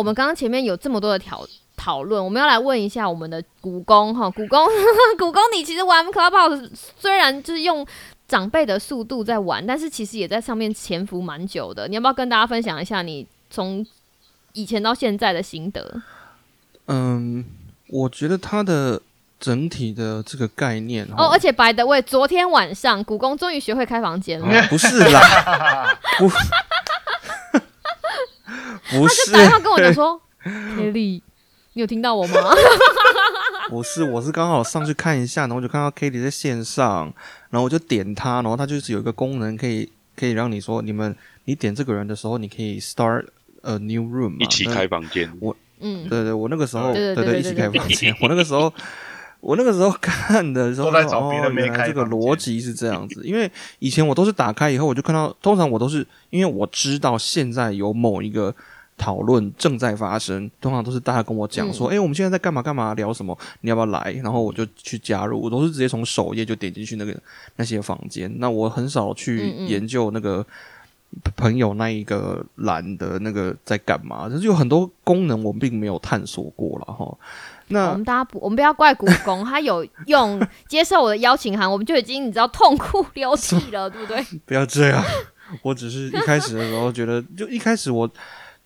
[0.00, 1.46] 那个我们刚刚前面有这么多的讨
[1.76, 4.66] 讨论，我们要来问一下我们的古公哈，古公
[5.18, 7.86] 古公，你其实玩 Clubhouse 虽然就是用
[8.26, 11.86] 长辈的速度在玩，但是其实也在上面潜伏蛮久的。
[11.86, 13.86] 你要不要跟大家分享一下你从
[14.52, 16.02] 以前到现在的心得？
[16.86, 17.44] 嗯，
[17.88, 19.00] 我觉得它的
[19.38, 26.28] 整体的这个概念哦，而且白的喂，昨天晚上古公终于学会开房间了，不是啦，不，
[28.90, 31.22] 不是，他就打电话跟我讲说，Kelly，
[31.72, 32.34] 你有听到我吗？
[33.70, 37.12] 不是，我是刚好上去看一下，然后就看到 Kelly 在线上，
[37.50, 43.26] 然后我就点他，然后他就是有一个功能可以可以让你说，你们你点这个人的时候，你可以 start
[43.62, 45.32] a new room，一起开房间。
[45.40, 48.12] 我，嗯，对对，我那个时候，对对，一起开房间。
[48.20, 48.72] 我那个时候，
[49.38, 53.22] 我那个时候看的时候，哦，原来这个逻辑是这样子。
[53.24, 58.52] 因为以前我都是打开以后，我就看到，通常我都是因为我知道现在有某一个。
[59.00, 63.36] 讨论正在发生，通常都是大家跟我讲说：“哎，我们现在在干嘛干嘛，聊什么？
[63.62, 67.18] 你要不要来？”然后我就去加入，我都是直接从首页就点进去那个
[67.56, 68.30] 那些房间。
[68.36, 70.46] 那我很少去研究那个
[71.34, 77.16] 朋友那一个栏的那个在干嘛，就是有很多功能我们并没有探索过了哈。
[77.68, 84.22] 那我们大家不，我们不要怪故宫，他有用接受我的邀请函，我们就已经你知道痛哭流涕了，对不对？
[84.44, 85.02] 不要这样，
[85.62, 88.06] 我只是一开始的时候觉得，就一开始我。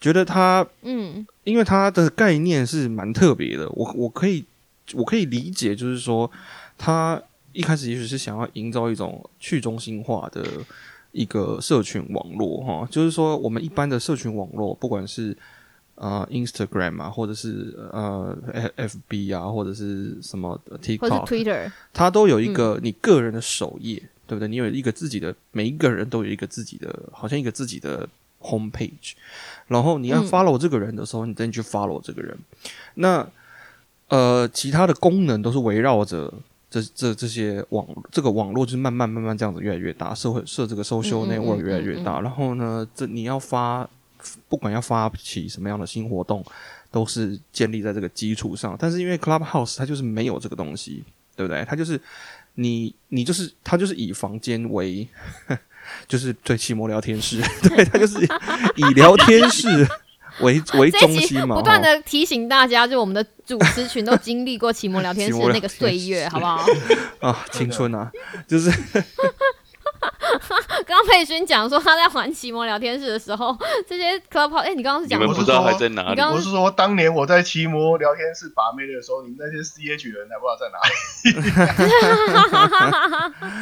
[0.05, 4.45] 觉得它，嗯，因为它的概念是蛮特别的，我我可以
[4.93, 6.31] 我可以理解，就是说，
[6.77, 7.19] 它
[7.55, 10.45] 一开始也许是想要营造一种去中心化的
[11.13, 15.35] 一个社群网络，哈，就是说，我们一般的社群网络，不管是
[15.95, 18.37] 呃 Instagram 啊，或者是呃
[18.77, 24.49] FB 啊，或者是什么 TikTok、Twitter，它都有一个你个人的首页，对不对？
[24.49, 28.07] 你有一个自己的，每一个人都有一个自己的，好像一个自己的。
[28.45, 29.15] Home page，
[29.67, 32.37] 然后你要 follow 这个人的时候，你再去 follow 这个人。
[32.95, 33.27] 那
[34.09, 36.33] 呃，其他的功能都是围绕着
[36.69, 42.21] 这这这些网这个网络，就是慢慢慢慢这样子越来越大，社会设这个 social network 越来越大。
[42.21, 43.89] 然后呢，这你要发，
[44.49, 46.45] 不管要发起什么样的新活动，
[46.91, 48.77] 都是建立在这个基础上。
[48.79, 51.03] 但是因为 Clubhouse 它就是没有这个东西，
[51.35, 51.65] 对不对？
[51.65, 51.99] 它就是
[52.55, 55.09] 你你就是它就是以房间为。
[56.09, 58.19] 就是对期末聊天室， 对他就是
[58.77, 59.69] 以聊天室
[60.41, 66.65] 为 为中心嘛，不断的提醒大家，就我们的主持群都经历过期末聊天室那个岁月， 好不好？
[67.21, 68.11] 啊，青春啊，
[68.49, 68.71] 就是。
[70.87, 73.57] 刚刚佩勋讲说他在玩奇摩聊天室的时候，
[73.89, 76.21] 这些 club 哎，你刚刚是讲我不知道还在哪里？
[76.21, 80.79] 我是说当年我在奇摩聊天室把妹的时候，你们那些 CH 人还不知道在哪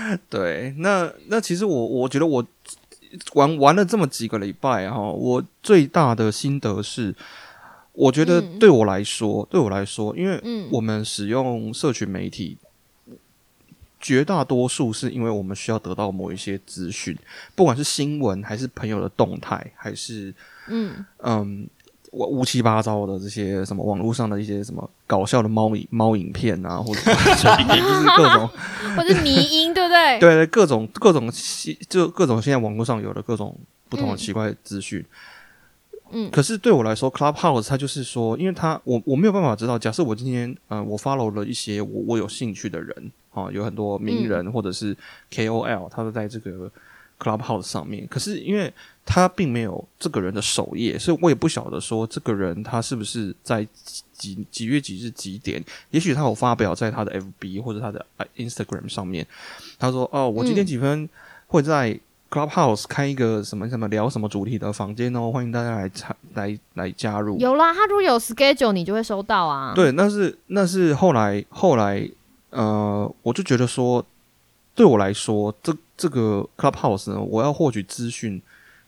[0.09, 0.19] 里。
[0.31, 2.45] 对，那那其实我我觉得我
[3.35, 7.15] 玩玩了这么几个礼拜哈，我最大的心得是，
[7.93, 10.41] 我觉得对我来说，对我来说，因为
[10.71, 12.59] 我们使用社群媒体。
[14.03, 17.17] 绝大多数是因为我们需要得到某一些资讯，
[17.55, 20.35] 不管是新闻还是朋友的动态，还是
[20.67, 21.67] 嗯嗯，
[22.11, 28.51] 我乌七八糟的这些什么网络上的一些什么搞笑的猫影猫影片啊， 或者就是各种
[28.97, 30.19] 或者迷音，对不对？
[30.21, 31.31] 对对，各种各种
[31.89, 33.57] 就各种现在网络上有的各种
[33.89, 34.99] 不同的奇怪资讯。
[35.01, 35.07] 嗯，
[36.31, 43.13] 可是对我来说，Clubhouse 它就是说，因为它我我没有办法知道，假设我今天呃我 follow 了一些我我有兴趣的人。
[43.35, 44.95] 啊，有很多名人或者是
[45.31, 46.71] KOL，他都在这个
[47.19, 48.07] Clubhouse 上面。
[48.07, 48.71] 可是因为
[49.07, 53.67] 他并没有这个人的首页，所以我也不晓得说这个人他是不是在
[54.13, 55.65] 几几月几日几点。
[55.93, 58.05] 也许他有发表在他的 FB 或者他的
[58.37, 59.27] Instagram 上面。
[59.79, 61.09] 他说：“哦，我今天几分
[61.47, 61.99] 会在
[62.33, 69.75] Clubhouse 开一个什么什么聊什么主题的房间哦，欢迎大家来参来来加入。”有啦，他如果有 schedule，你就会收到啊。
[69.75, 72.11] 对，那是那是后来后来。
[72.55, 74.05] 呃，我就觉得说，
[74.75, 78.43] 对我来说，这这个 Clubhouse 呢，我要获取资讯，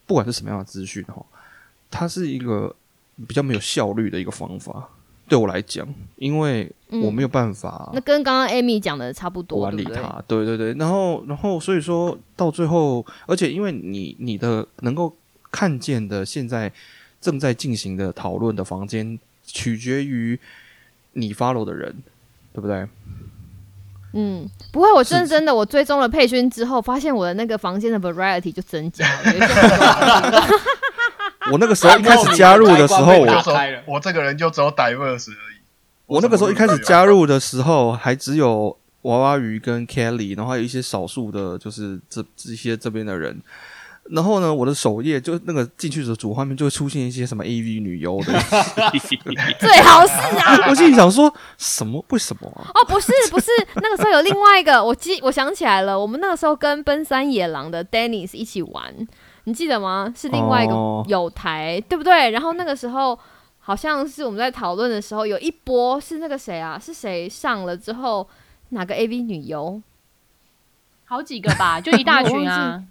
[0.05, 1.25] 不管是什么样的资讯哈，
[1.91, 2.77] 它是一个
[3.27, 4.91] 比较没有效率的一个方法。
[5.29, 5.87] 对我来讲，
[6.17, 7.91] 因为我没有办法。
[7.95, 10.23] 那跟刚刚 Amy 讲的差不多，管理他。
[10.27, 15.17] 对对对，然后然后所以说到最后，而且因为你你的能够
[15.51, 16.71] 看见的现在
[17.21, 20.39] 正在进行的讨论的房间，取决于
[21.15, 21.95] 你 follow 的人，
[22.53, 22.87] 对不对？
[24.17, 29.23] 嗯，不会，我真真的，我追踪了佩勋之后，发现我的那个房间的 variety 就增加了。
[31.53, 33.27] 我那个时候一开始加入的时候，我
[33.87, 35.61] 我这个人就只有 diverse 而已。
[36.07, 43.41] 我那个时候一开始加入的时候，还只有娃娃鱼跟 Kelly，然后还有一些少数的，就是这这些这边的人。
[44.11, 48.39] 然后呢，我的首页就那个进去的主画面就会出现一些什么 AV 女优的，
[49.59, 50.59] 最好是啊。
[50.69, 52.05] 我心里想说什么？
[52.11, 52.69] 为什么啊？
[52.75, 58.95] 哦，不是不是，那个时候有另外一个，我记我想起来了，我们那个时候跟奔山野狼的 Dennis 一起玩，
[59.45, 60.13] 你记得吗？
[60.17, 62.31] 是另外一个哦有台，对不对？
[62.31, 63.19] 然后那个时候
[63.61, 66.79] 好像是我们在讨论的时候，有一波是那个谁啊？
[66.79, 68.27] 是谁上了之后
[68.71, 69.81] 哪个 AV 女优？
[71.05, 72.83] 好几个吧，就一大 群啊。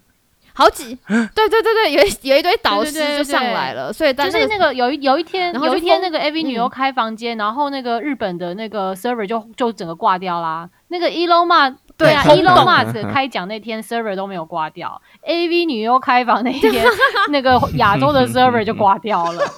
[0.55, 10.69] 好几， 对对对对，有一有一堆导师对对对就上来了，所以但就是那个有一有一天，然后就有一天那个 AV 女优嗯开房间，然后那个日本的那个 server 就就整个挂掉啦。
[10.89, 16.83] 那个 Elon Musk 对啊空，Elon Musk 开讲那天 server 都没有挂掉，AV 女优开房那天
[17.31, 19.41] 那个亚洲的 server 就挂掉了。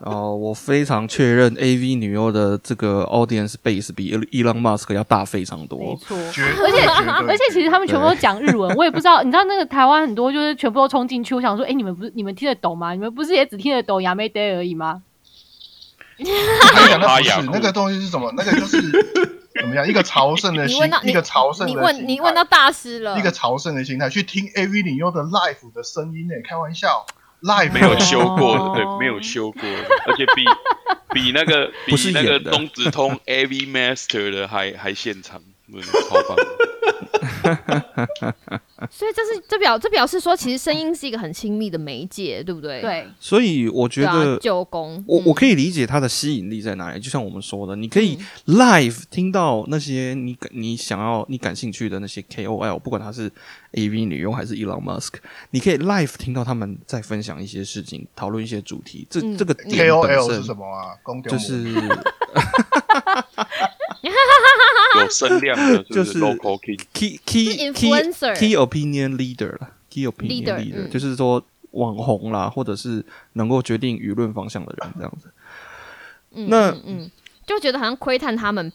[0.00, 5.96] 哦，我非常确认 AV 女优的这个 audience base 比 Elon Musk 要大非常没多。
[5.96, 6.16] 错。
[6.16, 6.86] 而且
[7.26, 9.22] 而且其实他们全部都讲日文，我也不知道。
[9.22, 12.92] 你知道那个台湾很多就是全部都冲进去，我想说，哎、你们不是你们听得懂吗？
[12.92, 15.02] 你们不是也只听得懂亚美 day 而已吗？
[16.18, 18.32] 我 跟你讲，那不是那个东西是什么？
[18.36, 18.80] 那个就是
[19.60, 19.86] 怎么样？
[19.86, 26.34] 一个朝圣的心一个朝圣的你问你问到大师了，一个朝圣的心态去听 AV 女优的 live 的声音呢？
[26.48, 27.04] 开玩笑
[27.42, 30.44] ，live 没有修过哦的，对，没有修过的， 而且比
[31.12, 35.40] 比那个比不是那个东直通 AV Master 的还还现场，
[36.08, 36.75] 超棒的。
[38.90, 47.00] 所以这是这表这表示说，其实声音是一个很亲密的媒介，对不对？，对，所以我觉得，舅公，我我可以理解它的吸引力在哪里。
[47.00, 53.30] 就像我们说的，你可以嗯 live 听到那些你你想要你感兴趣的那些 KOL，不管他是
[53.72, 55.14] AV 女优还是 Elon Musk，
[55.50, 59.06] 你可以 live 听到他们在分享一些事情，讨论一些主题。
[59.08, 60.94] 这、嗯这个 KOL 是什么啊？
[61.02, 61.64] 公就是
[65.00, 66.20] 有声量的，就就是
[66.92, 70.90] key 是 key influencer key opinion leader 啦，key opinion 嗯。
[70.90, 73.04] 就是说网红啦，或者是
[73.34, 75.28] 能够决定舆论方向的人这样子。
[76.32, 77.10] 嗯那嗯嗯，
[77.46, 78.70] 就觉得好像窥探他们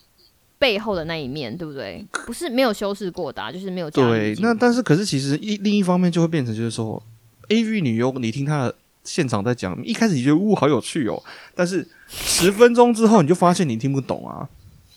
[0.58, 2.06] 背后的那一面，对不对？
[2.26, 7.02] 不是没有修饰过的啊、就是没有对那但是可是其实一另一方面就会变成就是说
[7.50, 11.22] ，A V 女优，你听她的现场在讲，一开始你觉得呜好有趣哦，
[11.56, 14.48] 但是十分钟之后你就发现你听不懂啊，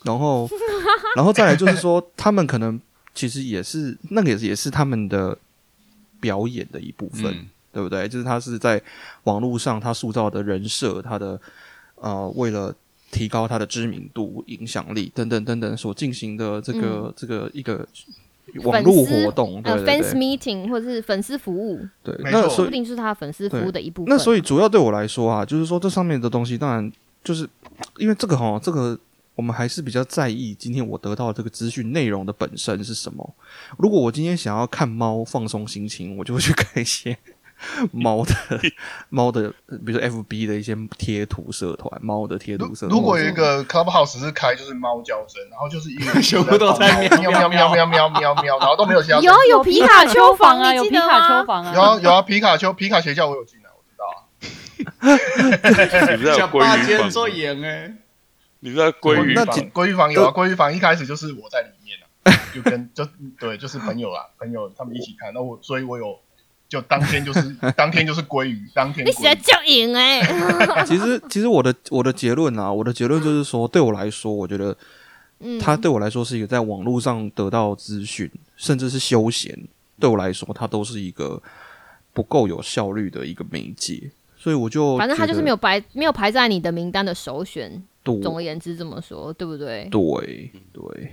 [0.05, 0.49] 然后
[1.15, 2.81] 然后再来就是说，他们可能
[3.15, 5.37] 其实也是那个也是也是他们的
[6.21, 8.09] 表演的一部分，嗯对不对？
[8.09, 8.81] 就是他是在
[9.25, 11.41] 网络上他塑造的人设，他的
[11.97, 12.75] 呃为了。
[13.11, 17.87] 提高他的知名度、影响力等等等等所进行的这个、这个一个
[18.65, 22.13] 网络活动，对 fans meeting 或者是粉丝服务，对。
[22.25, 24.13] 那说不定是他粉丝服务的一部分。
[24.13, 27.49] 那所以主要对我来说啊，就是说这上面的东西，当然就是
[27.99, 28.99] 因为这个哈，这个
[29.35, 33.35] 我们还是比较在意今天我得到的这个资讯内容的本身是什么。
[33.79, 37.17] 如果我今天想要看猫放松心情，我就会去看一些
[37.93, 38.35] 猫的
[39.09, 39.49] 猫的，
[39.85, 42.97] 比如说 FB 的一些贴图社团，猫的贴如图社团。
[42.97, 51.47] 如果有一个 clubhouse 是开就是猫叫声，然后就是一个全部都在喵喵喵喵喵喵喵，然后都没有其他有有皮卡丘房啊，有皮卡丘？
[51.47, 54.19] 房啊，有啊有啊，皮卡丘皮卡学校我有进来，我知道啊。
[56.13, 57.37] 你不是像有鲑鱼八千做房？
[57.37, 57.95] 盐哎，
[58.65, 59.55] 你不是鲑鱼那房？
[59.55, 63.07] 房鲑鱼房有啊，鲑鱼房一开始就是我在里面啊，就跟就
[63.39, 66.19] 对，就是朋友啊， 朋友他们一起看，那我所以我有
[66.67, 70.23] 就当天就是 当天就是鲑鱼，当天你写叫赢哎，
[70.89, 74.75] 其实其实我的我的结论啊，我的结论就是说，对我来说，我觉得
[75.41, 79.55] 嗯，它对我来说是一个在网络上得到资讯，甚至是休闲，
[80.01, 81.43] 对我来说，它都是一个
[82.15, 84.11] 不够有效率的一个媒介。
[84.45, 87.83] 所以我就反正他就是没有有排没有排在你的名单的首选。
[88.23, 89.89] 总而言之这么说，对不对？
[89.91, 91.11] 对对，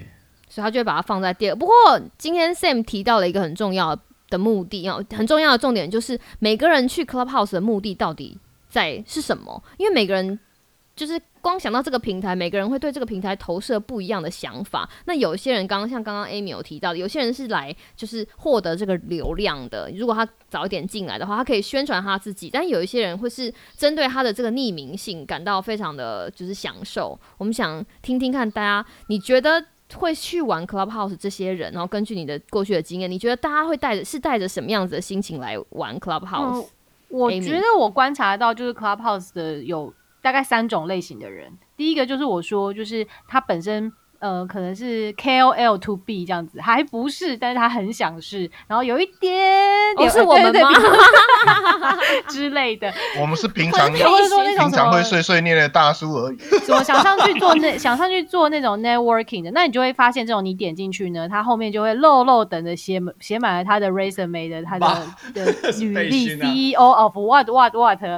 [0.50, 1.56] 所以他就会把它放在第二。
[1.56, 1.74] 不过
[2.18, 3.98] 今天 Sam 提到了一个很重要
[4.30, 9.64] 的目的，要很重要的重点就是每个人去 Clubhouse 的目的到底在是什么？
[9.78, 10.38] 因为每个人
[10.96, 14.90] 就是光想到这个平台，每个人会对这个平台投射不一样的想法。
[15.06, 19.92] 那有些人刚刚像刚刚 Amy 有提到的，有些人是来就是获得这个流量的。
[19.96, 22.50] 如果他早一点进来的话，他可以宣传他自己。
[22.52, 27.20] 但有一些人会是针对他的这个匿名性感到非常的就是享受。
[27.38, 29.66] 我们想听听看大家，你觉得？
[29.96, 36.66] 会去玩 Clubhouse 这些人，然后根据你的过去的经验，你觉得大家会带着是带着什么样子的心情来玩 Clubhouse？、嗯
[37.10, 41.58] 我觉得我观察到，就是 Clubhouse 的有大概三种类型的人。
[41.76, 49.32] 第一个就是我说，就是他本身呃，可能是 KOL to B 这样子，还不是，但是他很想是，然后有一点
[49.98, 50.70] 点、哦是我们吗？
[52.30, 56.38] 之类的，我们是平常 那种平常会碎碎念的大叔而已。
[56.64, 64.88] 怎么想上去做那想上去做那种 networking 的，那你就会发现，这种你点进去呢，他后面就会漏漏等的写写满了他的 resume 的他的
[65.34, 68.12] 的是履历 CEO of what what what， 对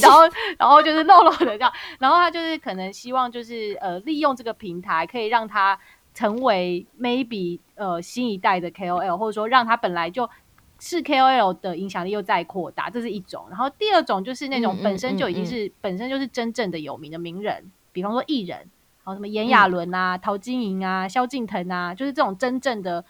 [0.00, 0.20] 然后
[0.58, 5.76] 然后就是漏漏的这样，然后他就是可能希望就是呃利用这个平台可以让他
[6.14, 10.30] 成为 maybe 呃新一代的 KOL，或者说让他本来就
[10.78, 13.46] 是 KOL 的影响力又再扩大，这是一种。
[13.48, 23.04] 然后第二种就是那种本身就已经嗯嗯是、本身就是真正的有名的名人，比方说艺人，然后什么炎亚纶啊、陶晶莹啊、萧敬腾啊，就是这种真正的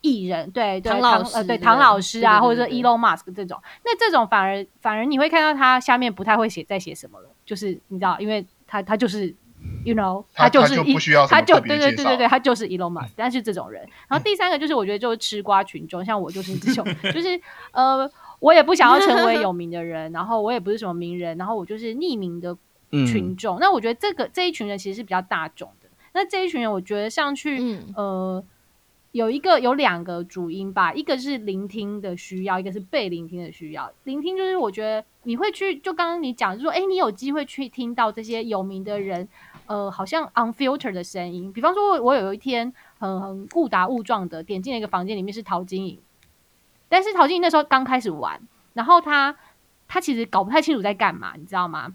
[0.00, 9.32] 艺人，对对，唐老师呃对对唐老师啊，或者说 Elon Musk 这种，那这种反而反而你会看到他下面不太会写在写什么了，就是你知道，因为他他就是。
[9.84, 13.82] You know，他就是一他就不需要他就特别介绍对对对对对，他就是 Elon Musk，但是这种人。
[14.08, 17.40] 然后第三个就是我觉得就是吃瓜群众，像我就是这种，就是
[17.72, 22.56] 呃，我也不想要成为有名的人，然后我也不是什么名人，然后我就是匿名的
[22.90, 23.58] 群嗯，众。
[23.60, 25.88] 那我觉得这个这一群人其实是比较大众的。
[26.14, 28.44] 那这一群人，我觉得像去，嗯呃，
[29.14, 33.88] 有一个有两个主因吧，一个是聆听的需要，一个是被聆听的需要。
[34.02, 39.28] 聆听就是我觉得你会去，就刚刚你讲，就说，哎、你有机会去听到这些有名的人，
[39.66, 41.52] 呃，好像 unfilter 的声音。
[41.52, 45.96] 比方说我，有一天很很误打误撞的点进了一个房间，里面是陶晶莹，
[46.88, 48.42] 但是陶晶莹那时候刚开始玩，
[48.72, 49.36] 然后他
[49.86, 51.94] 他其实搞不太清楚在干嘛，你知道吗？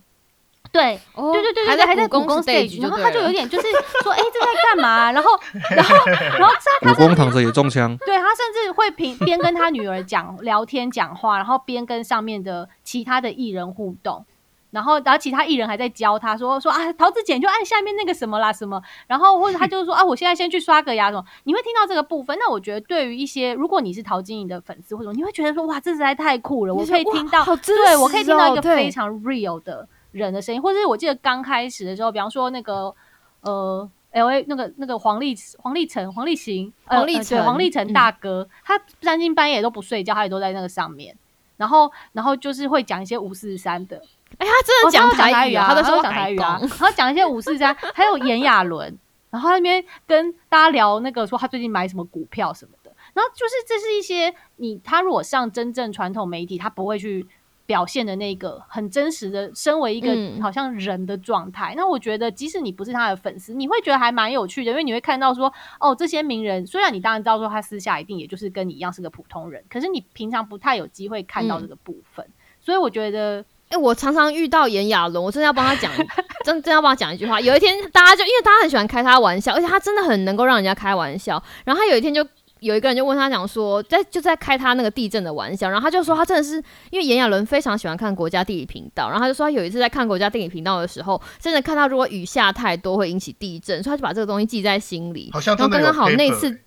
[0.71, 3.67] 对，哦对对对对还对，还在故故宫 stage，stage，然后他就有点就是
[4.03, 5.11] 说，哎、这在干嘛？
[5.11, 5.31] 然后，
[5.75, 5.95] 然后，
[6.37, 14.23] 然后他武功躺着也中枪，对他甚至会边边跟他女儿讲聊天讲话，然后边跟上面的其他的艺人互动，
[14.69, 22.37] 然后然后其他艺人还在教他说说啊，桃子姐你就按下面那个什么啦什么，然后或者他就是说啊，我现在先去刷个牙什么，你会听到这个部分。
[22.39, 32.93] 那我觉得对于一些如果你是陶晶莹的粉丝或者你会觉得说哇，这实在太酷了，我可以听到，对我可以听到一个非常 real 的人的声音，或者是我记得刚开始的时候，比方说那个
[33.41, 33.89] 呃。
[34.11, 41.15] L A 那个那个黄立黄立成黄立行黄立成黄立成嗯大哥，他三更半夜都不睡觉，他也都在那个上面，
[41.57, 43.97] 然后然后就是会讲一些五四三的，
[44.39, 48.97] 哎，他真的哦讲台语啊，他都说讲台语啊，然后讲一些五四三，还有炎亚纶，
[49.29, 57.27] 然后他那边跟大家聊那个说他最近买什么股票什么的，然后就是这是一些你他如果上真正传统媒体，他不会去
[57.69, 61.75] 表现的那个很真实的，身为一个嗯好像人的状态。
[61.77, 72.25] 那我觉得，即使你不是他的粉丝，你会觉得还蛮有趣的，因为你会看到说，哦，这些名人虽然你当然知道说他私下一定也就是跟你一样是个普通人，可是你平常不太有机会看到嗯这个部分，
[72.59, 73.45] 所以我觉得。
[73.69, 75.91] 哎、我常常遇到炎亚纶，我真的要帮他讲，
[76.43, 77.39] 真真要帮他讲一句话。
[77.39, 81.39] 有一天，大家就因为大家很喜欢开他玩笑，而且他真的很能够让人家开玩笑。
[81.65, 82.27] 然后他有一天就
[82.59, 86.55] 有一个人就问他讲说，在就在开他那个地震的玩笑，然后他就说他真的是
[86.91, 95.31] 因为炎亚纶非常喜欢看国家地理频道，然后他就说他有一次在看国家地理频道的时候，真的看到如果雨下太多会引起地震，所以他就把这个东西记在心里。
[95.33, 96.59] 然后刚刚好那次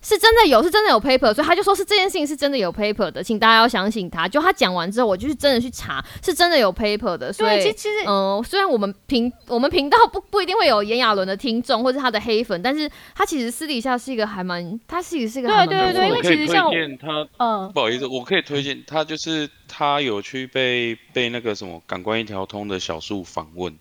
[0.00, 4.26] 是真的有，是真的有 paper，所以他就说是这件事情是真的有 paper 的，请大家要相信他。
[4.26, 7.32] 就他讲完之后，我就是真的去查，是真的有 paper 的。
[7.32, 23.72] 所，以其，其实嗯、虽然我们频我们频道 不不一定会有炎亚纶的听众或者他的黑粉，但是他其实私底下是一个还蛮，他其实是一个对还蛮不对对因错的人我可以推为其实像我荐他，嗯，不好意思，我可以推荐他，就是他有去被被那个什么感官一条通的小树访问，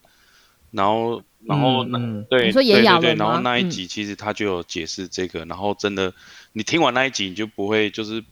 [0.72, 2.00] 然后然后那、
[2.30, 6.14] 对，你说炎亚纶对对对，然后那一集其实他就有解释这个，然后真的
[6.54, 8.24] 你听完那一集你就不会就是。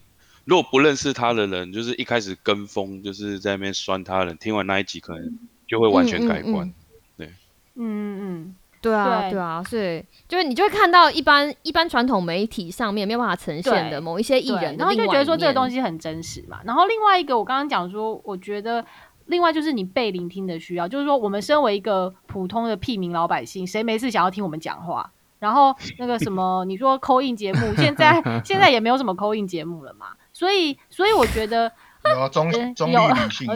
[0.45, 6.65] 如果不认识他的人，就是一开始跟风，就是在那边酸他的人，听完那一集可能就会完全改观。
[6.65, 6.73] 嗯
[7.19, 7.35] 嗯嗯。
[7.75, 9.31] 嗯，对啊，对。
[9.31, 16.61] 对啊，所以就是你就会看到一般一般传统媒体上面没有办法呈现的某一些艺人然后就觉得说这个东，西很真实嘛。
[16.65, 18.83] 然后另外一个，我刚刚讲说，我觉得
[19.29, 25.11] 另外就是你被聆听的需要，就是说我们身为一个普通的屁民老百姓，谁没事想要听我们讲话？
[25.39, 31.71] 然后那个什么， 你说扣印节目，现在 现在也没有什么扣印节目了嘛，所以所以我觉得
[32.03, 33.55] 有啊中嗯中立有女性 还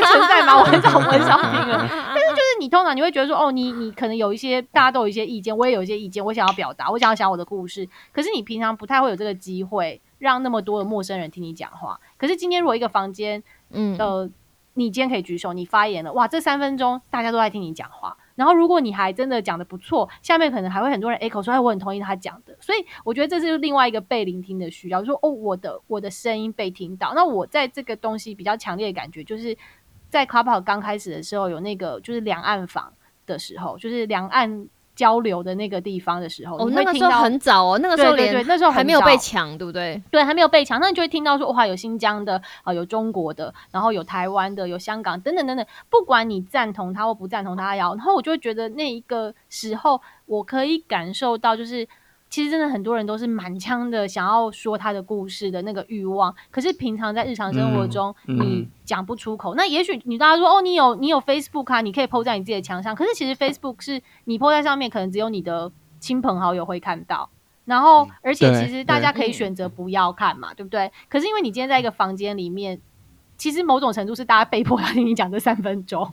[0.00, 0.58] 存在吗？
[0.58, 1.88] 我很少我很少听了。
[1.88, 7.88] 但是就是你通常你会觉得说，哦，你你可能有一些大家都有一些意见，我也有一些意见，我想要表达，我想要讲我的故事。
[8.12, 11.98] 可是你平常不太会有这个机会，让那么多的陌生人听你讲话。
[12.18, 14.30] 可是今天如果一个房间，嗯，呃，
[14.74, 18.16] 你今天可以举手，你发言了，哇，这三分钟大家都在听你讲话。
[18.34, 22.56] 然后如果你还真的讲的不错，下面可能还会很多人 echo 说，哎，我很同意他讲的。
[22.60, 27.12] 所以我觉得这是另外一个被聆听的需要，就说哦，我的我的声音被听到。
[27.14, 29.56] 那我在这个东西比较强烈的感觉，就是
[30.08, 32.92] 在 c l u b h o u s 刚开始的时候有那个就是两岸访。
[33.26, 34.66] 的时候，就是两岸
[34.98, 40.02] 交流的那个地方的时候，哦，那个时候很早哦，那个时候连对对对，那时候还没有被抢，对不对？
[40.10, 45.64] 对，还没有被抢，那你就会听到说，哇，有新疆的，啊、有中国的，然后有台湾的，有香港等等等等。
[45.88, 51.86] 不管你赞同他或不赞同他要，然后我就会觉得那一个时候，我可以感受到，就是
[52.30, 59.54] 其实真的很多人都是满腔的想要说他的故事的那个欲望，可是平常在日常生活嗯中，嗯你讲不出口。
[59.54, 67.30] 那也许你大家说，哦，你有你有 Facebook 啊，你可以 PO 在你自己的墙上，可是其实 Facebook 是你 PO 在上面，可能只有你的亲朋好友会看到。
[67.64, 70.90] 然后，而且其实大家可以选择不要看嘛，对不对？
[71.08, 72.80] 可是因为你今天在一个房间里面，
[73.38, 76.12] 其实某种程度是大家被迫要听你讲这三分钟，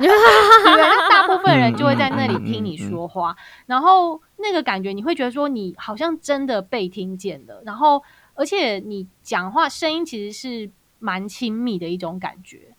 [0.00, 8.02] 对不大部分人就会在那里听你说话，然后那个感觉你会觉得说你好像真的被听见了，然后
[8.34, 12.74] 而且你讲话声音其实是蛮亲密的一种感觉，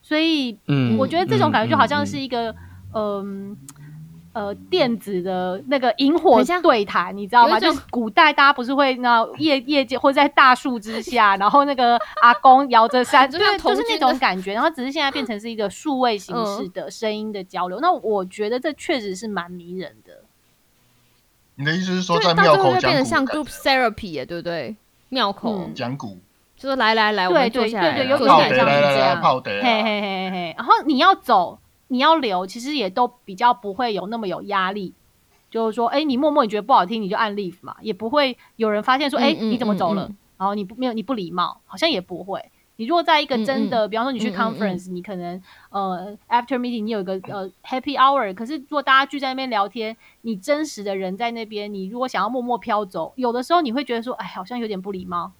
[0.00, 2.54] 所以嗯我觉得这种感觉就好像嗯是一个
[2.94, 2.94] 嗯。
[2.94, 3.83] 呃，
[4.68, 7.58] 电子的那个萤火对谈，你知道吗？
[7.60, 14.52] 就是古代大家不是会那夜夜间或在大树之下，然后那个阿公摇着扇， 就对，就是那种感觉。
[14.52, 17.78] 然后只是现在变成是一个数位形式的声音的交流。
[17.80, 20.12] 那我觉得这确实是蛮迷人的。
[21.56, 24.74] 你的意思是说就是在庙口讲古变得像 group therapy 耶，对不对？
[25.10, 26.18] 庙口嗯讲古，
[26.56, 28.66] 就是来来来，我对们坐对下来了，对对有点像
[29.44, 31.56] 这嘿嘿嘿嘿，然后你要走，
[31.88, 34.94] 你要留，其实也都比较不会有那么有压力。
[35.50, 40.10] 就是说，哎，你默默你觉得不好听，你就按 leave 嘛，也不会有人发现说，哎、你怎么走了？
[40.36, 42.44] 然后你不没有你不礼貌，好像也不会。
[42.74, 55.30] 你如果在一个真的，比方说你去 conference，、你可能呃 after meeting 你有一个呃 happy hour，可是如果大家聚在那边聊天，你真实的人在那边，你如果想要默默飘走，有的时候你会觉得说，哎，好像有点不礼貌。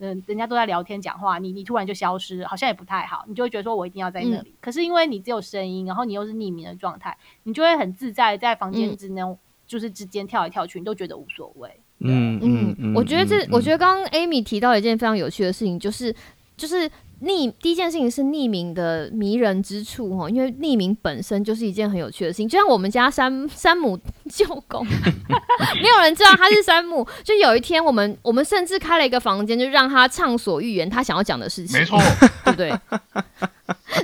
[0.00, 4.54] 嗯，人家都在聊天讲话，你你突然就消失，好像也不太好，你就会觉得说我一定要在那里。
[4.60, 9.20] 可是因为你只有声音，然后你又是匿名的状态，你就会很自在在房间嗯之内、
[9.66, 11.68] 就是之间跳来跳去，你都觉得无所谓。
[11.98, 16.14] 嗯嗯嗯，我觉得这，嗯我觉得刚刚 Amy 提到一件非常有趣的事情，就是
[16.56, 16.88] 就是
[17.22, 23.98] 匿第一件事情是匿名的迷人之处哈，因为匿名本身就是一件很有趣的事情，就像我们家山山姆
[24.30, 24.86] 舅公，
[25.82, 31.98] 没有人知道他是山姆，就有一天我们我们甚至开了一个房间，就让他畅所欲言他想要讲的事情，没错，
[32.44, 32.72] 对不对？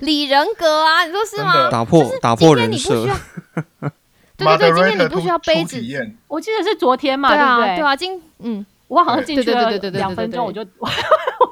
[0.03, 1.71] 李人格啊，你说是吗？
[1.71, 3.91] 打破打破人今天你不需设要，
[4.37, 5.81] 对对对，今天你不需要杯子
[6.27, 7.77] 我记得是昨天嘛，对啊不对？
[7.77, 8.67] 对啊，今嗯。
[8.95, 10.87] 我好像进去了两分钟，我就 我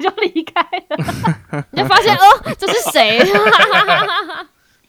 [0.00, 1.64] 就离开了。
[1.72, 2.20] 你就发现哦，
[2.56, 3.18] 这是谁？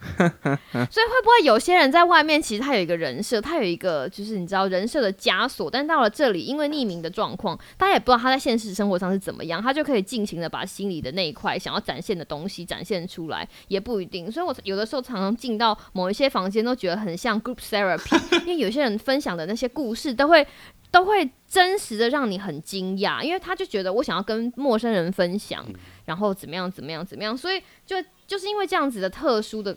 [0.18, 14.32] 所以会不会有些人在外面，其实他有一个人设，他有一个就是你知道人设的枷锁，但到了这里，因为匿名的状况，大家也不知道他在现实生活上是怎么样，他就可以尽情的把心里的那一块想要展现的东西展现出来，也不一定。
[14.32, 20.46] 所以我有的时候常常进到某一些房间，都觉得很像 group therapy， 因为有些人分享的那些故事都会。
[20.94, 25.66] 都会真实的让你很惊讶，因为他就觉得我想要跟陌生人分享，
[26.06, 27.96] 然后怎么样怎么样怎么样，所以就
[28.28, 29.76] 就是因为这样子的特殊的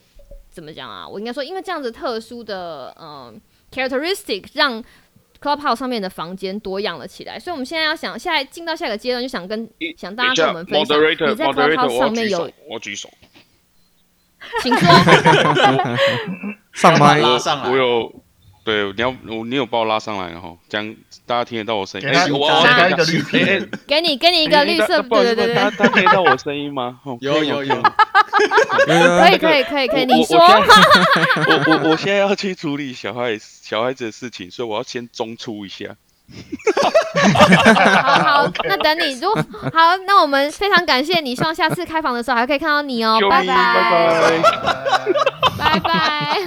[0.56, 1.06] 怎么讲啊？
[1.06, 3.30] 我应该说，因为这样子特殊的呃
[3.70, 4.82] characteristic，让
[5.38, 7.38] Clubhouse 上面的房间多样了起来。
[7.38, 10.98] 所以我们现在要想，下来进到下一个阶段，就想跟想大家跟我们分享，
[11.30, 13.10] 你在 Clubhouse 上面有，，我举手。
[14.62, 14.88] 请说。
[16.72, 18.22] 上麦我有，
[18.66, 22.08] 对，你要我你有把我拉上来，然后这样大家听得到我声音。
[22.08, 23.22] 给我给我他一个绿
[23.86, 26.98] 给你给你一个绿色，对对对对，他他听得到我声音吗？
[27.04, 27.80] 哦有有 有，
[28.82, 30.36] 可以可以可以可以，你说。
[30.38, 30.44] 我
[31.46, 35.94] 我我我我现在要去处理小孩小孩子的事情，所以我要先中出一下。
[38.02, 39.20] 好好， 那等你。
[39.20, 39.40] 如果
[39.72, 44.42] 好，那我们非常感谢你，希望下次开房的时候还可以看到你哦，拜拜拜。
[45.58, 46.40] 拜拜。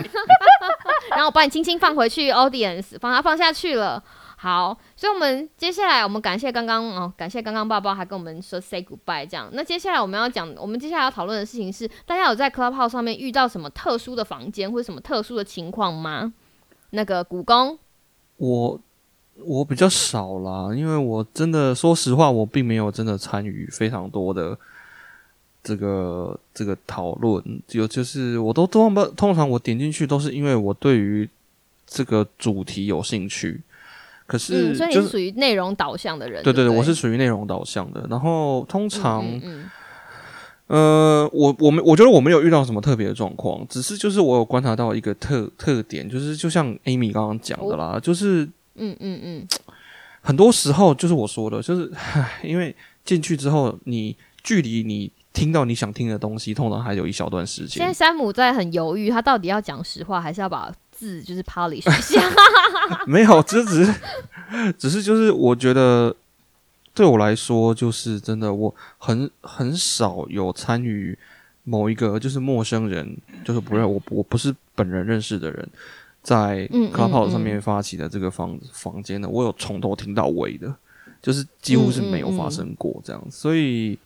[1.12, 4.04] 然后我把你轻轻放回去 audience，放它放下去了。
[4.38, 9.50] 好，所以我们接下来我们感谢刚刚哦，感谢刚刚爸爸还跟我们说 say goodbye 这样。
[9.52, 16.32] 那接下来我们要讲，我们接下来要讨论的事情是，大家有在 Clubhouse 上面遇到什么特殊的房间或者什么特殊的情况吗？
[16.92, 17.78] 那个古公，
[18.38, 18.80] 我
[19.44, 24.58] 我比较少啦，因为我真的说实话，我并没有真的参与非常多的
[25.64, 31.28] 这个这个讨论，有就是我都通常通常我点进去都是因为我对于
[31.88, 33.62] 这个主题有兴趣，
[34.28, 39.26] 可是嗯，所以你属于内容导向的人，对对对，我是属于内容导向的，然后通常。
[39.26, 39.70] 嗯嗯。
[40.68, 48.48] 呃，我我们我觉得我没有遇到什么特别的状况，只是就是我有观察到一个特特点，就是就像 Amy 刚刚讲的啦，就是
[48.80, 49.48] 嗯嗯嗯
[50.22, 51.92] 很多时候就是我说的，就是
[52.44, 57.94] 因为进去之后，你距离你听到你想听的东西，通常还有一小段时间现在。
[57.94, 62.22] 山姆在很犹豫，他到底要讲实话，还是要把字就是 polish 一下？
[63.08, 63.94] 没有，这只是
[64.78, 66.16] 只是就是我觉得
[66.94, 71.18] 对我来说，就是真的我很很少有参与
[71.64, 75.70] 某一个就是陌生人，就是不认我我不是本人认识的人，
[76.30, 80.72] 在嗯嗯 Clubhouse 上嗯面发起的这个房房间呢，我有从头听到尾的，
[81.24, 83.98] 就是几乎是没有发生过这样，所以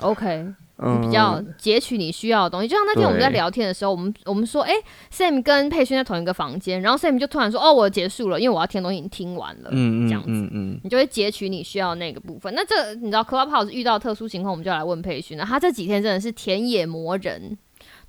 [0.00, 0.46] OK，
[0.78, 2.68] 嗯，比较截取你需要的东西。
[2.68, 4.72] 就像那天我们在聊天的时候，我们我们说，哎、
[5.10, 10.28] s a m 跟佩勋在同一个房间，然后 Sam 就突然说，哦，我结束了，因为我要听的东西已经听完了，嗯嗯这样子。
[10.30, 12.54] 嗯嗯，你就会截取你需要的那个部分。
[12.54, 15.44] 那这你知道 Clubhouse 遇到特殊情况，我们就来问佩勋了。
[15.44, 17.58] 他这几天真的是田野磨人，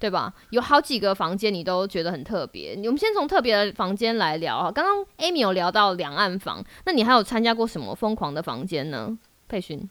[0.04, 0.34] 对吧？
[0.50, 2.76] 有好几个房间你都觉得很特别。
[2.84, 4.70] 我们先从特别的房间来聊啊。
[4.70, 9.18] 刚刚 Amy 有聊到两岸房，那你还有参加过什么疯狂的房间呢？
[9.48, 9.90] 佩勋，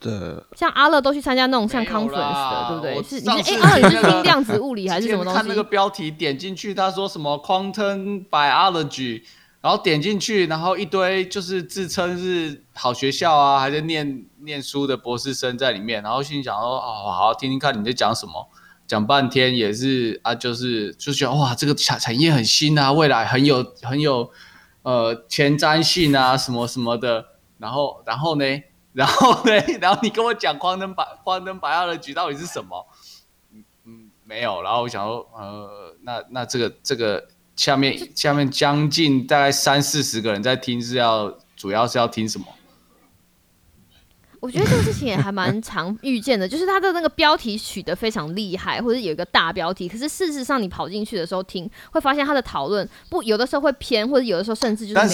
[0.00, 0.10] 对
[0.56, 2.94] 像阿乐都去参加那种像 conference 的，对不对？
[2.96, 5.62] 我是你是哎，阿乐你是听量子物理还是什么 东西看那个？
[5.62, 9.22] 标题点进去，他说什么 quantum biology，
[9.60, 18.48] 然后点进去，然后一堆就是自称是好学校啊，还在念念书的博士生在里面，然后心想说，哦，好好听听看你在讲什么，
[18.94, 24.30] 讲半天也是啊，就是就觉得哇，这个产产业很新啊，未来很有很有
[24.82, 27.26] 呃前瞻性啊，什么什么的，
[27.58, 28.44] 然后然后呢？
[28.94, 29.52] 然后呢？
[29.80, 32.86] 然后你跟我讲 quantum bi quantum biology 到底是什么？
[33.52, 34.62] 嗯嗯，没有。
[34.62, 37.26] 然后我想说，呃，那那这个这个
[37.56, 42.46] 下面下面将近大概三四十个人在听，是要主要是要听什么？
[44.44, 55.08] 我觉得这个事情也还蛮常遇见的，就是他的那个标题取得非常厉害，或者有一个大标题，可是事实上你跑进去的时候听，会发现他的讨论不有的时候会偏，或者有的时候甚至就是但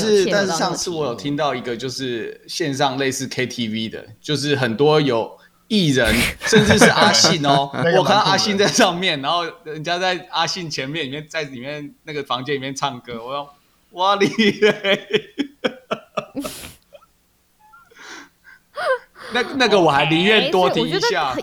[0.45, 5.39] 是上次我有听到一个就是线上类似 KTV 的，就是很多有
[5.69, 13.49] 艺人，甚至是阿信哦 我看到阿信在上面，然后人家在阿信前面里面在里面那个房间里面唱歌，我说
[13.93, 14.99] 哇厉害。
[19.33, 21.37] 那那个我还宁愿多听一下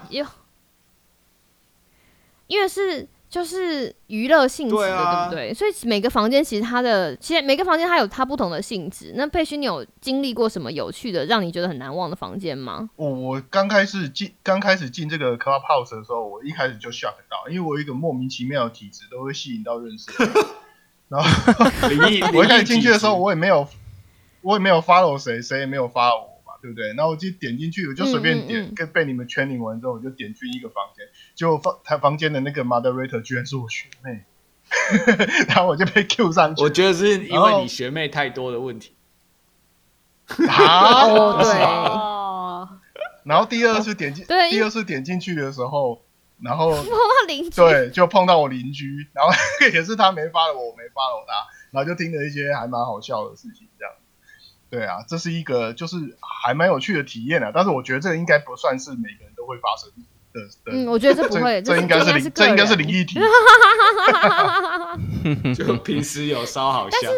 [2.47, 5.53] 因为是就是娱乐性质的，对啊对不对？
[5.53, 9.11] 所以每个房间其实它的，其实每个房间它有它不同的性质。
[9.15, 12.89] 那佩勋，你有经历过什么有趣的，让你觉得很难忘的房间吗？
[12.95, 20.33] 我我刚开始进刚开始进这个 Clubhouse 的时候，我一开始就 shock 到，因为我有一个莫名其妙的体质，都会吸引到认识的人。
[21.09, 21.29] 然后
[22.33, 23.67] 我一开始进去的时候，我也没有
[24.41, 26.87] 我也没有 follow 谁，谁也没有 follow 我嘛，对不对？
[26.93, 34.23] 然后我就点进去，我就随便点，嗯嗯嗯跟被你们圈领完之后，我就点进一个房间，结果房他房间的那个 moderator 居然是我学妹，
[35.47, 36.61] 然后我就被 Q 上去。
[36.61, 38.93] 我觉得是因为你学妹太多的问题。
[40.49, 42.69] 好， 哦 对哦，
[43.23, 46.01] 然后第二次点进，对第二次点进去的时候，
[46.41, 49.31] 然后碰到邻居，对，就碰到我邻居，然后
[49.73, 51.33] 也是他没发了我，我没发了他，
[51.71, 53.66] 然后就听了一些还蛮好笑的事情。
[54.69, 59.95] 对啊，这是一个就是还蛮有趣的体验啊，但是我觉得这个应该不算是每个人都会发生的。
[60.33, 63.19] 的嗯，我觉得这不会， 这应该是这应该是人灵异体。
[65.55, 67.11] 就平时有烧好香，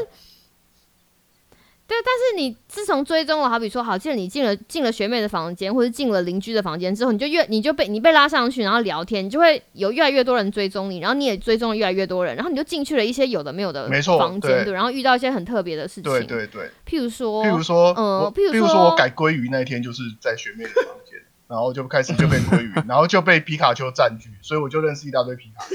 [1.89, 25.65] 对，但是你自从追踪了，好比说，好，记得你进了进了学妹的房间，或者进了邻居的房间之后，你就越你就被你被拉上去，然后聊天，你就会有越来越多人追踪你，然后你也追踪了越来越多人，然后你就进去了一些有的没有的没错房间，对对，然后遇到一些很特别的事情，对对对，譬如说，譬如说，嗯我譬如说譬如说我改鲑鱼那一天就是在学妹的房间，然后就开始就被鲑鱼，然后就被皮卡丘占据，所以我就认识一大堆皮卡。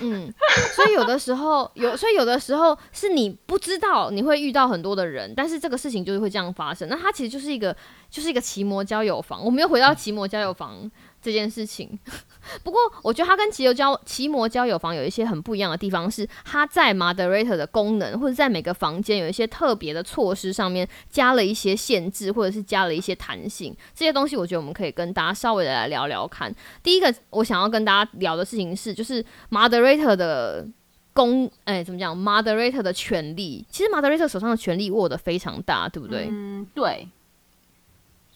[0.00, 0.32] 嗯，
[0.74, 6.88] 所以有的时候有，所以有的时候是你不知道你会遇到很多的人，但是这个事情就是会这样发生。
[6.88, 7.74] 那它其实就是一个
[8.10, 9.44] 就是一个奇摩交友房。
[9.44, 11.98] 我们又回到奇摩交友房这件事情。
[12.64, 23.76] 不过我觉得它跟骑友交骑摩交友房有一些很不一样的地方，是它在 moderator 的功能或者在每个房间有一些特别的措施上面加了一些限制，或者是加了一些弹性。
[23.94, 26.54] 这些东西我觉得我们可以跟大家稍微的来聊聊看。
[26.82, 30.66] 第一个我想要跟大家聊的事情是，就是 moderator 的
[31.12, 36.28] 公，哎、怎么讲？moderator 的权利，其实 moderator 手上的权利握得非常大，对不对？
[36.30, 37.06] 嗯，对。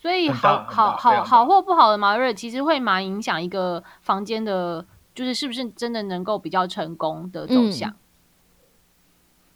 [0.03, 4.85] 所以好好好好或不好的马瑞，其实会蛮影响一个房间的，
[5.15, 7.95] 就是是不是真的能够比较成功的走嗯向。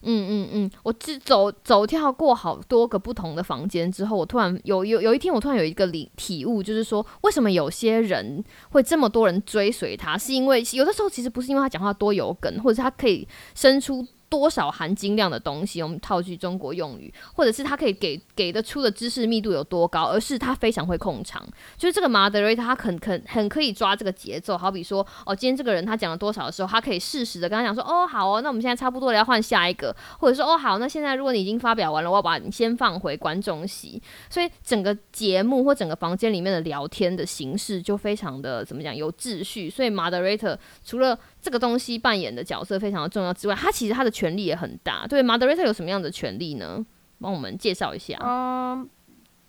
[0.09, 10.16] 嗯嗯嗯，我自走走跳过好多个不同的房间之后，我突然有有有一天，我突然有一个理体悟，就是说，为什么有些人会这么多人追随他？
[10.16, 21.46] 是因为有的时候其实不是因为他讲话多有梗，或者是他可以生出多少含金量的东西，我们套句中国用语，或者是他可以给给得出的知识密度有多高，而是他非常会控场。
[21.76, 34.02] 就是这个 moderator 他很很很可以抓这个节奏，好比说哦，今天这个人他讲了多少的时候，他可以适时的跟他讲说哦好哦，那我们现在差不多了，要换下一个，或者说哦好，那现在如果你已经发表完了，我要把你先放回观众席。
[34.28, 39.70] 所以整个节目或整个房间里面的聊天的形式就非常的怎么讲有秩序。
[39.70, 45.07] 所以 moderator 除了这个东西扮演的角色非常的重要之外，他其实他的权力也很大。
[45.07, 46.85] 对，moderator 有什么样的权利呢？
[47.20, 48.88] 帮我们介绍一下，嗯，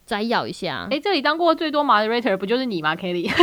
[0.06, 0.88] 摘要一下。
[0.91, 3.32] 哎，这里当过最多 moderator 不就是你吗，Kelly？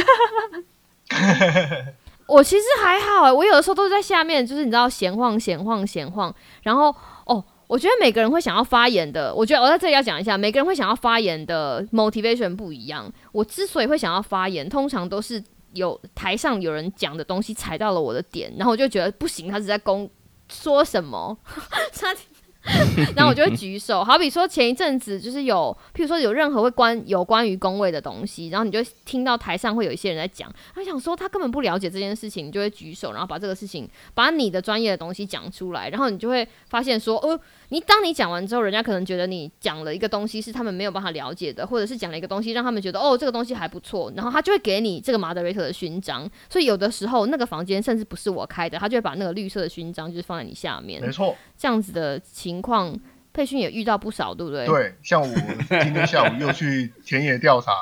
[2.26, 6.94] 我其实还好哎，我有的时候都是在下面，就是你知道闲晃闲晃闲晃，然后
[7.26, 13.12] 哦，我觉得每个人会想要发言的，我觉得我在这里要讲一下，每个人会想要发言的 motivation 不一样。
[13.32, 15.42] 我之所以会想要发言，通常都是
[15.74, 20.08] 有台上有人讲的东西踩到了我的点，然后我就觉得不行，他是在攻
[20.48, 21.38] 说什么，
[21.98, 22.14] 他。
[23.14, 52.98] 然后我就会举手，好比说前一阵子就是有，譬如说有任何会关有关于工位的东西，然后你就听到台上会有一些人在讲，他想说他根本不了解这件事情，你就会举手，然后把这个事情把你的专业的东西讲出来，然后你就会发现说，哦，你当你讲完之后，人家可能觉得你讲了一个东西是他们没有办法了解的，或者是讲了一个东西让他们觉得哦这个东西还不错，然后他就会给你这个 moderator 的勋章，所以有的时候那个房间甚至不是我开的，他就会把那个绿色的勋章就是放在你下面，没错，这样子的情情况。
[53.34, 54.64] 佩训也遇到不少，对不对？
[54.64, 57.72] 对，像我今天下午又去田野调查，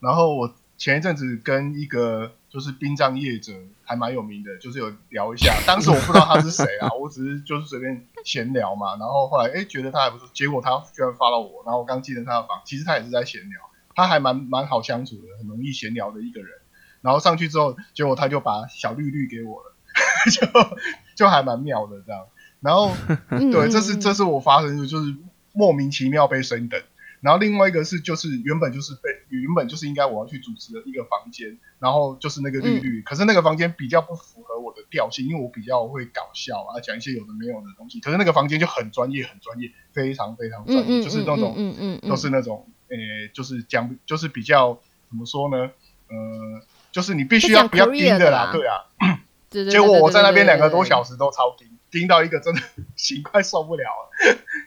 [0.00, 3.52] 然后我前一阵子跟一个就是殡葬业者
[3.84, 5.54] 还蛮有名的，就是有聊一下。
[5.66, 8.96] 当时我不知道他是谁啊，我只是就是随便闲聊嘛。
[8.96, 13.60] 然后后来哎觉得他还不错，结果他居然发到我，然后我刚进了他的房，其实他也是在闲聊，
[13.94, 16.48] 他还蛮蛮好相处的，很容易闲聊的一个人。
[17.02, 19.74] 然后上去之后，结果他就把小绿绿给我了，
[20.32, 20.46] 就
[21.14, 22.24] 就还蛮妙的这样。
[22.64, 22.90] 然后，
[23.28, 25.14] 对，这是这是我发生的，就是
[25.52, 26.82] 莫名其妙被升等。
[27.20, 38.00] 然后另外一个是，就是原本就是被原本就是应该我要去主持的一个房间，然后就是那个绿绿，可是那个房间比较不符合我的调性，因为我比较会搞笑啊，讲一些有的没有的东西。
[38.00, 42.96] 可是那个房间就很专业，很专业，非常非常专业，就是那种，嗯嗯，都是那种，呃，
[43.32, 45.70] 就是讲，就是比较怎么说呢？
[46.08, 48.84] 呃，就是你必须要不要盯的啦，对啊。
[49.50, 51.68] 结果我在那边两个多小时都超盯。
[51.94, 52.60] 盯到一个真的
[52.96, 53.84] 心快受不了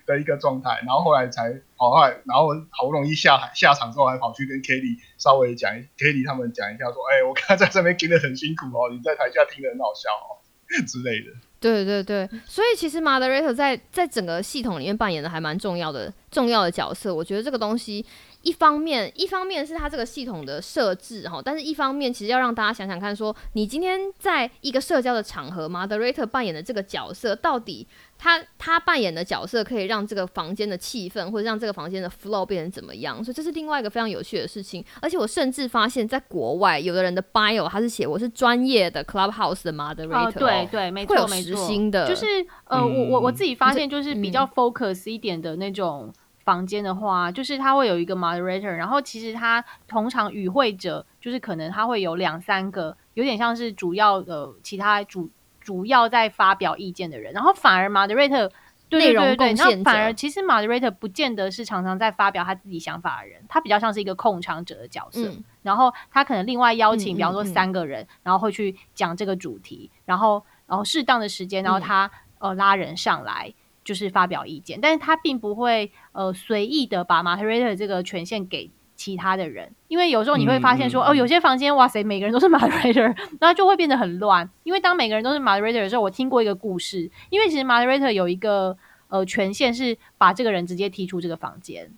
[0.05, 10.39] 的一个状态，然后后来才跑来，然后好不容易下海下场之后，还跑去跟 Kitty 稍微讲，Kitty 他们讲一下，说，哎，我看在这边听得很辛苦哦，你在台下听得很好笑哦
[10.87, 11.33] 之类的。
[11.59, 18.05] 对对对，所以其实 Moderator 在在整个系统里面扮演的还蛮重要的重要的角色，我觉得这个东西。
[18.43, 27.85] 一方面，一方面是它这个系统的设置哈，但是一方面其实要让大家想想看，说你今天在一个社交的场合，moderator 扮演的这个角色，到底
[28.17, 33.21] 他他扮演的角色可以让这个房间的气氛或者让这个房间的 flow 变成怎么样？
[33.23, 34.83] 所以这是另外一个非常有趣的事情。
[35.01, 42.25] 而且我甚至发现，在国外有的人的 bio 他是写我是专业的 clubhouse 的 moderator，对对，没错没错，就是
[42.65, 46.13] 呃，我我我自己发现就是比较 focus 一点的那种。
[46.47, 55.29] 房间的话，就是他会有一个 moderator，然后其实他通常与会者就是可能他会有两三个，有点像是主要的其他主
[55.59, 58.49] 主要在发表意见的人，然后反而 moderator
[58.91, 65.29] 内容贡献反而其实 moderator 不见得是常常在发表他自己想法的人，他比较像是一个控场者的角色，
[65.63, 73.53] 然后他可能另外邀请，比方说三个人，然后会去讲这个主题，然后然后适当的时间，然后他呃拉人上来。
[73.87, 84.49] 就是发表意见，但是他并不会呃随意的把 moderator 这个权限给其他的人，因为有时候你会发现说，哦，有些房间哇塞，每个人都是 moderator，那就会变得很乱。
[84.63, 91.89] 因为当每个人都是 moderator 的时候，我听过一个故事，因为其实 moderator 有一个呃权限是把这个人直接踢出这个房间。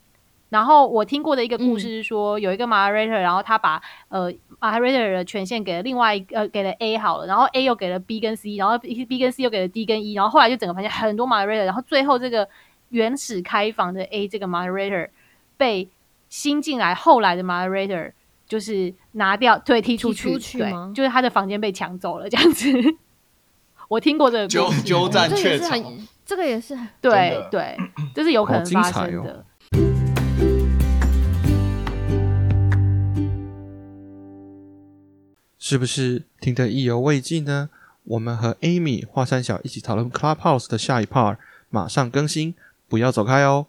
[0.50, 9.44] 然后我听过的一个故事是说，有一个 moderator，然后他把呃 moderator 的权限给了另外一呃给了 A 好了，然后 A 又给了 B 跟 C，然后 B B 跟 C
[9.44, 12.50] 又给了 D 跟 E，然后后来就整个房间很多 moderator，然后最后这个
[12.90, 15.10] 原始开房的 A 这个 moderator
[15.56, 15.88] 被
[16.30, 18.12] 新进来后来的 moderator
[18.48, 22.68] 就是拿掉，对，踢出去，对，就是他的房间被抢走了这样子。
[23.88, 25.80] 我听过这个纠纠战确场，
[26.26, 27.78] 这个也是对对，
[28.16, 29.46] 这是有可能发生的。
[35.60, 37.70] 是不是听得意犹未尽呢？
[38.06, 41.36] 我们和 Amy 华山小一起讨论 Clubhouse 的下一 part，
[41.70, 42.56] 马上更新，
[42.88, 43.68] 不要走开哦。